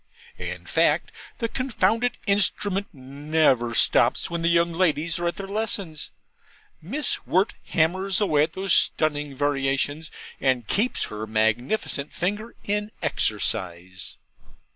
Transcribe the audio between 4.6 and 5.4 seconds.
ladies are at